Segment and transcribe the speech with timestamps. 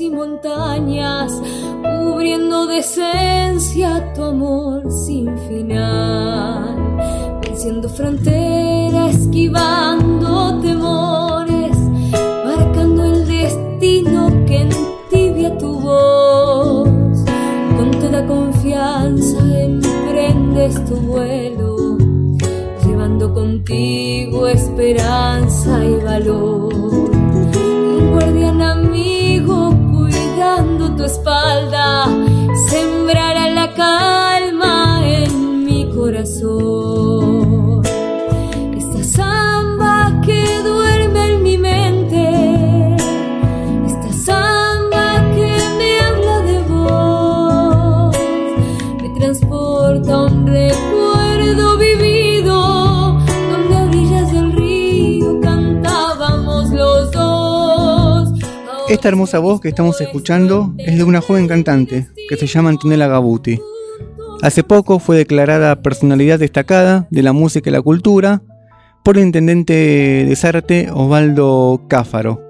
[0.00, 1.32] y montañas,
[1.82, 6.76] cubriendo de esencia tu amor sin final,
[7.42, 11.76] venciendo fronteras, esquivando temores,
[12.44, 16.88] marcando el destino que entibia tu voz,
[17.76, 21.70] con toda confianza emprendes tu vuelo
[23.28, 26.69] contigo esperanza y valor.
[32.68, 34.19] Sembrará la calma
[58.90, 63.06] Esta hermosa voz que estamos escuchando es de una joven cantante que se llama Antonella
[63.06, 63.60] Gabuti.
[64.42, 68.40] Hace poco fue declarada personalidad destacada de la música y la cultura
[69.04, 72.40] por el intendente de Sarte, Osvaldo Cáfaro.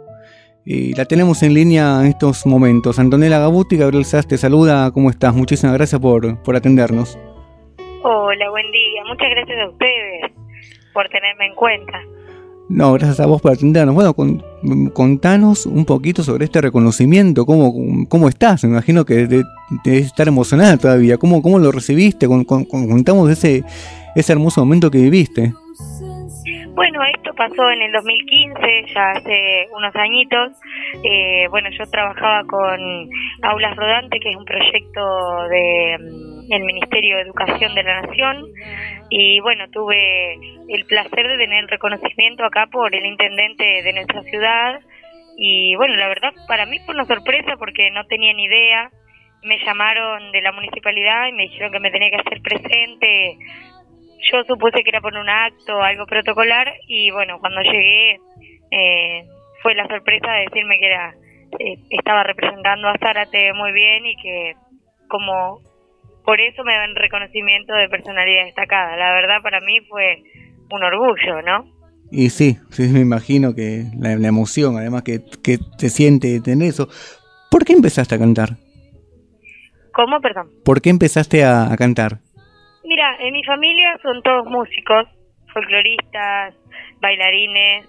[0.64, 2.98] Y la tenemos en línea en estos momentos.
[2.98, 4.90] Antonella Gabuti, Gabriel Sass te saluda.
[4.92, 5.34] ¿Cómo estás?
[5.34, 7.18] Muchísimas gracias por, por atendernos.
[8.02, 9.04] Hola, buen día.
[9.06, 10.32] Muchas gracias a ustedes
[10.94, 12.00] por tenerme en cuenta.
[12.70, 13.96] No, gracias a vos por atendernos.
[13.96, 14.14] Bueno,
[14.94, 18.62] contanos un poquito sobre este reconocimiento, cómo, cómo estás.
[18.62, 21.18] Me imagino que debes estar emocionada todavía.
[21.18, 22.28] ¿Cómo, cómo lo recibiste?
[22.28, 23.64] contamos ese,
[24.14, 25.52] ese hermoso momento que viviste.
[26.74, 28.60] Bueno, esto pasó en el 2015,
[28.94, 30.52] ya hace unos añitos.
[31.02, 32.78] Eh, bueno, yo trabajaba con
[33.42, 38.46] Aulas Rodante, que es un proyecto de el Ministerio de Educación de la Nación.
[39.08, 40.34] Y bueno, tuve
[40.68, 44.80] el placer de tener el reconocimiento acá por el intendente de nuestra ciudad.
[45.36, 48.90] Y bueno, la verdad para mí fue una sorpresa porque no tenía ni idea,
[49.42, 53.38] me llamaron de la municipalidad y me dijeron que me tenía que hacer presente,
[54.30, 58.18] yo supuse que era por un acto, algo protocolar y bueno, cuando llegué
[58.70, 59.24] eh,
[59.62, 61.14] fue la sorpresa de decirme que era
[61.58, 64.54] eh, estaba representando a Zárate muy bien y que
[65.08, 65.60] como
[66.30, 68.96] por eso me dan reconocimiento de personalidad destacada.
[68.96, 70.22] La verdad para mí fue
[70.70, 71.64] un orgullo, ¿no?
[72.12, 76.86] Y sí, sí me imagino que la, emoción, además que, que te siente tener eso.
[77.50, 78.50] ¿Por qué empezaste a cantar?
[79.92, 80.50] ¿Cómo, perdón?
[80.64, 82.18] ¿Por qué empezaste a, cantar?
[82.84, 85.08] Mira, en mi familia son todos músicos,
[85.52, 86.54] folcloristas,
[87.00, 87.88] bailarines.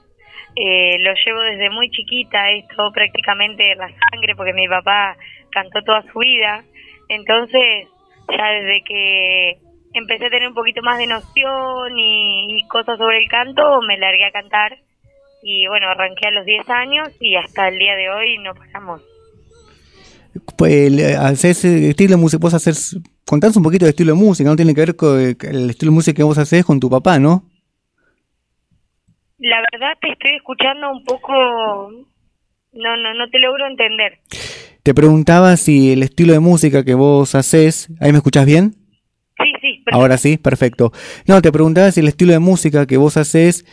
[0.56, 5.16] Eh, lo llevo desde muy chiquita, esto prácticamente la sangre, porque mi papá
[5.52, 6.64] cantó toda su vida.
[7.08, 7.88] Entonces,
[8.38, 9.58] ya desde que
[9.94, 14.26] empecé a tener un poquito más de noción y, cosas sobre el canto, me largué
[14.26, 14.78] a cantar
[15.44, 19.02] y bueno, arranqué a los 10 años y hasta el día de hoy no pasamos.
[20.58, 24.56] Pues haces estilo de música, vos haces, contás un poquito de estilo de música, no
[24.56, 27.44] tiene que ver con el estilo de música que vos haces con tu papá, ¿no?
[29.40, 31.34] La verdad te estoy escuchando un poco,
[32.74, 34.20] no, no, no te logro entender.
[34.84, 38.74] Te preguntaba si el estilo de música que vos haces, ¿ahí me escuchás bien?
[39.38, 39.84] Sí, sí.
[39.92, 40.92] Ahora sí, perfecto.
[41.28, 43.64] No, te preguntaba si el estilo de música que vos haces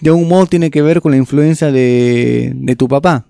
[0.00, 3.24] de algún modo tiene que ver con la influencia de, de tu papá.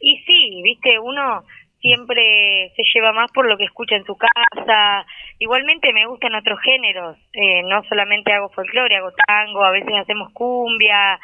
[0.00, 1.44] Y sí, viste, uno
[1.80, 5.06] siempre se lleva más por lo que escucha en su casa.
[5.38, 10.32] Igualmente me gustan otros géneros, eh, no solamente hago folclore, hago tango, a veces hacemos
[10.32, 11.18] cumbia,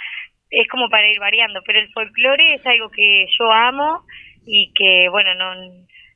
[0.50, 4.04] es como para ir variando, pero el folclore es algo que yo amo
[4.46, 5.54] y que, bueno, no,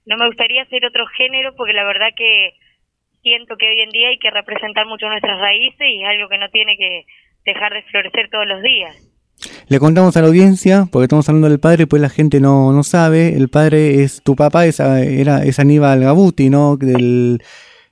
[0.06, 2.54] no me gustaría hacer otro género porque la verdad que
[3.22, 6.38] siento que hoy en día hay que representar mucho nuestras raíces y es algo que
[6.38, 7.04] no tiene que
[7.44, 8.96] dejar de florecer todos los días.
[9.68, 12.82] Le contamos a la audiencia, porque estamos hablando del padre, pues la gente no, no
[12.82, 16.76] sabe, el padre es tu papá, es, era, es Aníbal Gabuti, ¿no?
[16.76, 17.42] Del,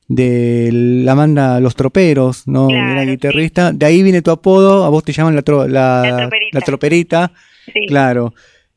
[0.09, 2.71] de la banda Los Troperos, ¿no?
[2.71, 3.73] era guitarrista.
[3.73, 7.33] De ahí viene tu apodo, a vos te llaman la, la, la troperita.
[7.89, 8.35] Claro.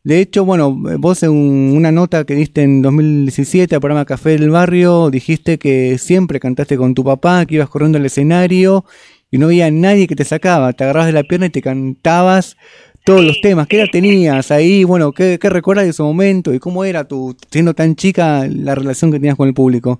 [0.07, 1.31] De hecho, bueno, vos en
[1.75, 6.77] una nota que diste en 2017 al programa Café del Barrio, dijiste que siempre cantaste
[6.77, 8.85] con tu papá, que ibas corriendo al escenario
[9.29, 12.55] y no había nadie que te sacaba, te agarrabas de la pierna y te cantabas
[13.03, 13.67] todos los temas.
[13.67, 14.85] ¿Qué edad tenías ahí?
[14.85, 16.53] Bueno, ¿qué, ¿qué recuerdas de ese momento?
[16.53, 19.99] ¿Y cómo era tu, siendo tan chica, la relación que tenías con el público?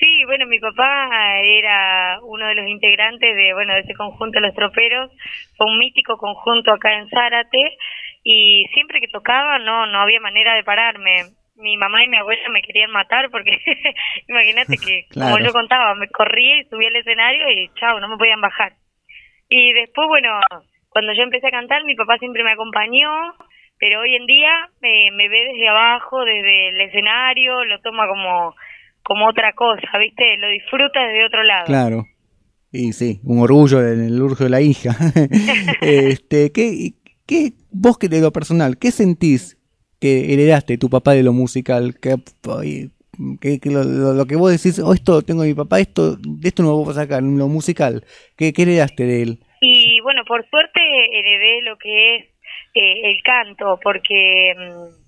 [0.00, 4.52] Sí, bueno, mi papá era uno de los integrantes de, bueno, de ese conjunto Los
[4.52, 5.12] Troperos,
[5.56, 7.76] fue un mítico conjunto acá en Zárate,
[8.24, 11.26] y siempre que tocaba no no había manera de pararme
[11.56, 13.58] mi mamá y mi abuela me querían matar porque
[14.28, 18.16] imagínate que, como yo contaba, me corrí y subí al escenario y chao, no me
[18.16, 18.74] podían bajar.
[19.48, 20.30] Y después, bueno,
[20.88, 23.08] cuando yo empecé a cantar, mi papá siempre me acompañó,
[23.78, 24.50] pero hoy en día
[24.80, 28.54] me, me ve desde abajo, desde el escenario, lo toma como,
[29.02, 30.36] como otra cosa, ¿viste?
[30.38, 31.66] Lo disfruta desde otro lado.
[31.66, 32.04] Claro.
[32.72, 34.90] Y sí, un orgullo en el orgullo de la hija.
[35.80, 36.94] este, ¿qué,
[37.26, 39.58] qué, vos que de lo personal, qué sentís
[40.00, 41.96] que heredaste tu papá de lo musical?
[42.00, 42.16] Que,
[43.60, 46.70] que, lo, que vos decís, oh, esto tengo de mi papá, esto, de esto no
[46.70, 48.04] lo puedo sacar, lo musical.
[48.36, 49.38] ¿Qué, ¿Qué heredaste de él?
[49.60, 50.80] Y bueno, por suerte
[51.12, 52.24] heredé lo que es
[52.74, 55.04] eh, el canto, porque mm,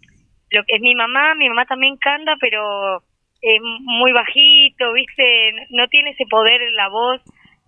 [0.51, 3.03] lo que es mi mamá, mi mamá también canta, pero
[3.43, 5.53] es muy bajito, ¿viste?
[5.71, 7.21] No tiene ese poder en la voz,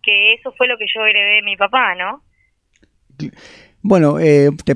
[0.03, 2.23] que eso fue lo que yo heredé de mi papá, ¿no?
[3.88, 4.75] Bueno, eh, te,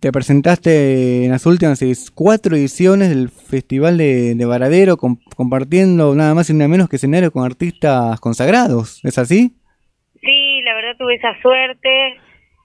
[0.00, 1.84] te presentaste en las últimas
[2.14, 7.30] cuatro ediciones del Festival de, de Varadero, compartiendo nada más y nada menos que escenario
[7.30, 9.52] con artistas consagrados, ¿es así?
[10.22, 12.16] Sí, la verdad tuve esa suerte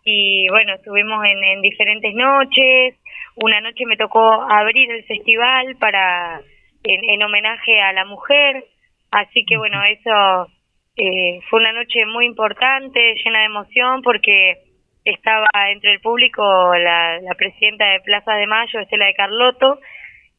[0.06, 2.96] y bueno, estuvimos en, en diferentes noches.
[3.36, 6.40] Una noche me tocó abrir el festival para
[6.86, 8.64] en, homenaje a la mujer,
[9.12, 10.48] así que bueno, eso
[10.96, 14.72] eh, fue una noche muy importante, llena de emoción, porque
[15.06, 16.44] estaba entre el público
[16.76, 19.80] la, la presidenta de Plaza de Mayo, Estela de Carlotto,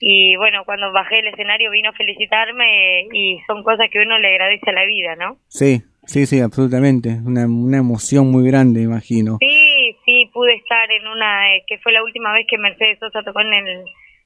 [0.00, 4.28] y bueno, cuando bajé el escenario vino a felicitarme y son cosas que uno le
[4.28, 5.38] agradece a la vida, ¿no?
[5.48, 9.38] Sí, sí, sí, absolutamente, una, una emoción muy grande, imagino.
[9.40, 13.22] Sí, sí, pude estar en una, eh, que fue la última vez que Mercedes Sosa
[13.22, 13.84] tocó en el,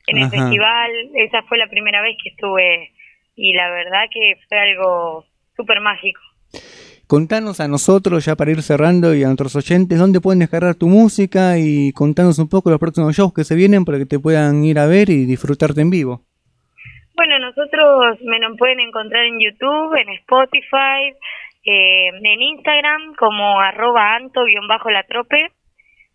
[0.09, 2.91] en el festival, esa fue la primera vez que estuve
[3.37, 5.25] y la verdad que fue algo
[5.55, 6.21] súper mágico.
[7.09, 10.89] Contanos a nosotros, ya para ir cerrando, y a nuestros oyentes, dónde pueden descargar tu
[10.89, 14.63] música y contanos un poco los próximos shows que se vienen para que te puedan
[14.63, 16.21] ir a ver y disfrutarte en vivo.
[17.17, 21.17] Bueno, nosotros me nos pueden encontrar en YouTube, en Spotify,
[21.65, 25.49] eh, en Instagram como arroba anto-la trope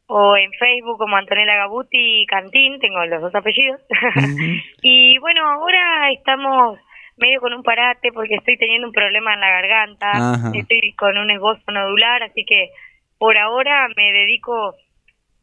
[0.06, 3.81] o en Facebook como Antonella Gabuti Cantín, tengo los dos apellidos.
[4.84, 6.78] y bueno, ahora estamos
[7.18, 11.30] medio con un parate porque estoy teniendo un problema en la garganta, estoy con un
[11.31, 12.69] esbozo nodular, así que
[13.18, 14.75] por ahora me dedico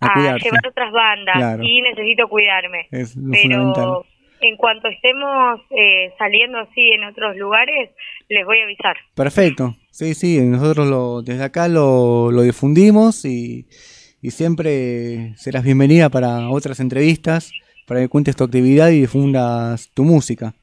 [0.01, 2.89] a, llevar otras bandas y necesito cuidarme.
[2.91, 4.05] Pero
[4.41, 7.91] en cuanto estemos eh, saliendo así en otros lugares,
[8.29, 8.97] les voy a avisar.
[9.15, 13.67] Perfecto, sí, sí, nosotros lo, desde acá lo, lo difundimos y,
[14.23, 17.53] y siempre serás bienvenida para otras entrevistas,
[17.87, 20.55] para que cuentes tu actividad y difundas tu música.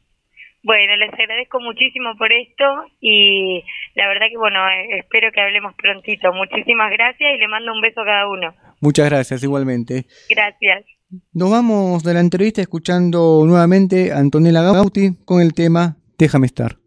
[0.67, 2.65] Bueno, les agradezco muchísimo por esto
[2.99, 3.63] y
[3.95, 6.33] la verdad que bueno, eh, espero que hablemos prontito.
[6.33, 8.53] Muchísimas gracias y le mando un beso a cada uno.
[8.81, 10.07] Muchas gracias, igualmente.
[10.29, 10.83] Gracias.
[11.33, 16.86] Nos vamos de la entrevista escuchando nuevamente a Antonella Gauti con el tema Déjame estar.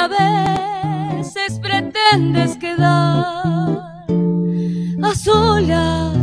[0.00, 0.08] a
[1.18, 4.06] veces pretendes quedar
[5.02, 6.16] a solas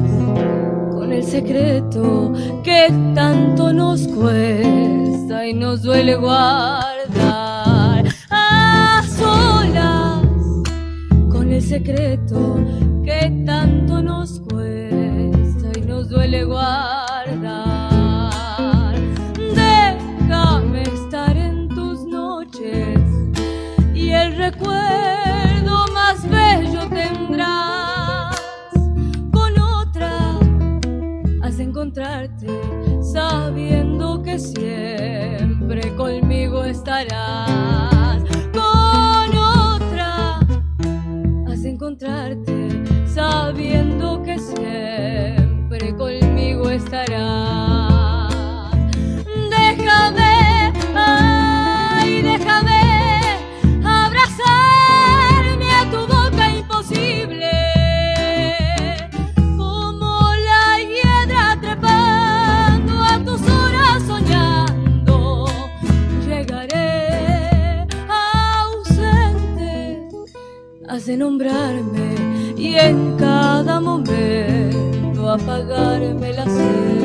[0.92, 8.06] con el secreto que tanto nos cuesta y nos duele guardar.
[8.32, 10.26] A solas
[11.30, 12.60] con el secreto
[13.06, 17.07] que tanto nos cuesta y nos duele guardar.
[33.02, 35.57] sabiendo que siempre
[75.38, 76.97] apagarme la sed.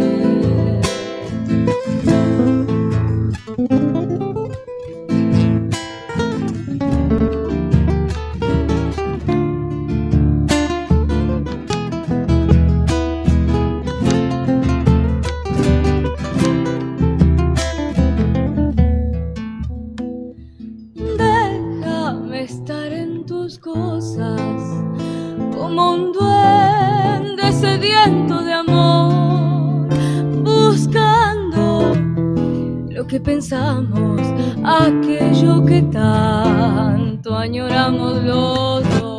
[33.03, 34.21] Lo que pensamos,
[34.63, 39.12] aquello que tanto añoramos los dos,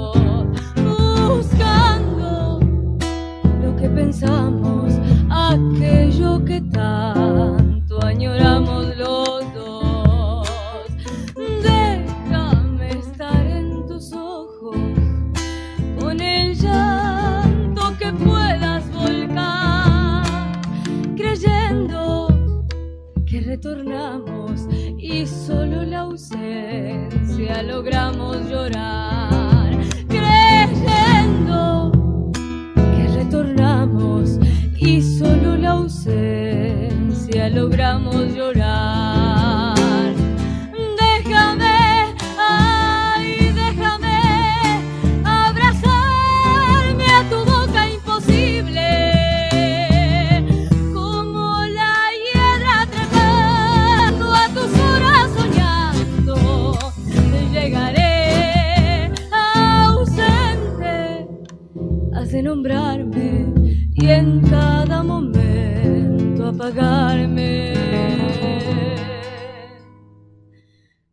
[62.44, 63.46] nombrarme
[63.94, 67.74] y en cada momento apagarme.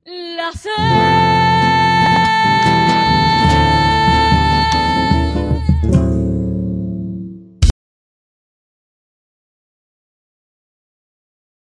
[0.04, 0.50] La